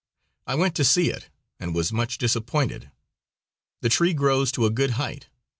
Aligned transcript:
I 0.47 0.55
went 0.55 0.73
to 0.77 0.83
see 0.83 1.11
it, 1.11 1.29
and 1.59 1.75
was 1.75 1.93
much 1.93 2.17
disappointed. 2.17 2.89
The 3.81 3.89
tree 3.89 4.15
grows 4.15 4.51
to 4.53 4.65
a 4.65 4.71
good 4.71 4.93
height. 4.97 5.27